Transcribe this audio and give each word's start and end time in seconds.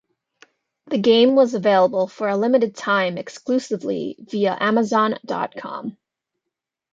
The 0.87 0.97
game 0.97 1.35
was 1.35 1.53
available 1.53 2.07
for 2.07 2.27
a 2.27 2.35
limited 2.35 2.75
time 2.75 3.19
exclusively 3.19 4.15
via 4.31 4.57
Amazon 4.59 5.19
dot 5.23 5.53
com. 5.55 5.95